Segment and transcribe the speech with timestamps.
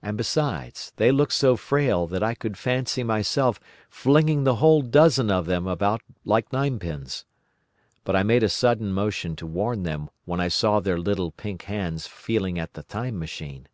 [0.00, 3.58] And besides, they looked so frail that I could fancy myself
[3.90, 7.24] flinging the whole dozen of them about like ninepins.
[8.04, 11.62] But I made a sudden motion to warn them when I saw their little pink
[11.62, 13.66] hands feeling at the Time Machine.